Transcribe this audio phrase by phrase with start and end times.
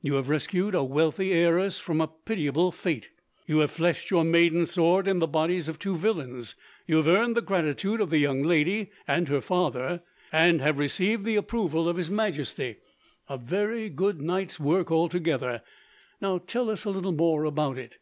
[0.00, 3.08] "You have rescued a wealthy heiress from a pitiable fate.
[3.48, 6.54] You have fleshed your maiden sword in the bodies of two villains.
[6.86, 11.24] You have earned the gratitude of the young lady and her father, and have received
[11.24, 12.76] the approval of His Majesty
[13.28, 15.62] a very good night's work, altogether.
[16.20, 17.98] Now, tell us a little more about it."